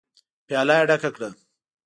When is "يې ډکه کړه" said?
0.79-1.29